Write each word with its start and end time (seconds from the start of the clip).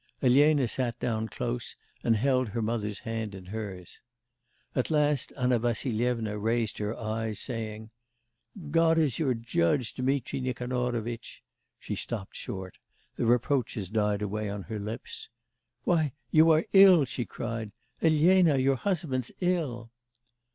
Elena 0.23 0.67
sat 0.67 0.99
down 0.99 1.27
close, 1.27 1.75
and 2.03 2.15
held 2.17 2.49
her 2.49 2.61
mother's 2.63 2.97
hand 3.01 3.35
in 3.35 3.45
hers. 3.45 3.99
At 4.75 4.89
last 4.89 5.31
Anna 5.37 5.59
Vassilyevna 5.59 6.39
raised 6.39 6.79
her 6.79 6.97
eyes, 6.97 7.39
saying: 7.39 7.91
'God 8.71 8.97
is 8.97 9.19
your 9.19 9.35
judge, 9.35 9.93
Dmitri 9.93 10.41
Nikanorovitch' 10.41 11.43
she 11.77 11.93
stopped 11.93 12.35
short: 12.35 12.79
the 13.15 13.27
reproaches 13.27 13.91
died 13.91 14.23
away 14.23 14.49
on 14.49 14.63
her 14.63 14.79
lips. 14.79 15.29
'Why, 15.83 16.13
you 16.31 16.49
are 16.49 16.65
ill,' 16.73 17.05
she 17.05 17.23
cried: 17.23 17.71
'Elena, 18.01 18.57
your 18.57 18.77
husband's 18.77 19.31
ill! 19.39 19.91